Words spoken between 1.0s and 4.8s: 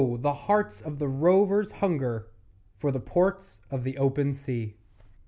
rovers hunger For the Ports of the Open Sea.